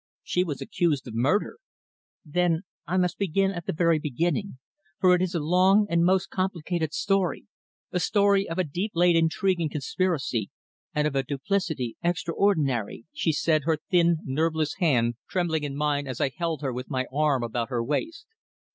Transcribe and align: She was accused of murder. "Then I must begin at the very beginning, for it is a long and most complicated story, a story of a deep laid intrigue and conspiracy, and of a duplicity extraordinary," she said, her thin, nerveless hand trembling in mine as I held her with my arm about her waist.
She 0.23 0.43
was 0.43 0.61
accused 0.61 1.07
of 1.07 1.13
murder. 1.13 1.59
"Then 2.25 2.63
I 2.87 2.97
must 2.97 3.19
begin 3.19 3.51
at 3.51 3.67
the 3.67 3.71
very 3.71 3.99
beginning, 3.99 4.57
for 4.99 5.13
it 5.13 5.21
is 5.21 5.35
a 5.35 5.39
long 5.39 5.85
and 5.91 6.03
most 6.03 6.31
complicated 6.31 6.91
story, 6.91 7.45
a 7.91 7.99
story 7.99 8.49
of 8.49 8.57
a 8.57 8.63
deep 8.63 8.93
laid 8.95 9.15
intrigue 9.15 9.59
and 9.61 9.69
conspiracy, 9.69 10.49
and 10.95 11.05
of 11.07 11.15
a 11.15 11.21
duplicity 11.21 11.97
extraordinary," 12.03 13.05
she 13.13 13.31
said, 13.31 13.61
her 13.65 13.77
thin, 13.91 14.17
nerveless 14.23 14.77
hand 14.79 15.17
trembling 15.29 15.61
in 15.63 15.77
mine 15.77 16.07
as 16.07 16.19
I 16.19 16.29
held 16.35 16.63
her 16.63 16.73
with 16.73 16.89
my 16.89 17.05
arm 17.13 17.43
about 17.43 17.69
her 17.69 17.83
waist. 17.83 18.25